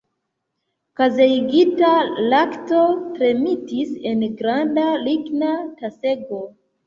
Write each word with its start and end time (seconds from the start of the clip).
Kazeigita 0.99 1.91
lakto 2.31 2.79
tremetis 3.17 3.93
en 4.13 4.25
granda 4.39 4.87
ligna 5.03 5.53
tasego. 5.83 6.41